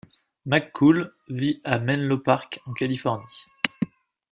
McCool 0.47 1.13
vit 1.29 1.61
à 1.63 1.77
Menlo 1.77 2.17
Park, 2.17 2.59
en 2.65 2.73
Californie. 2.73 3.45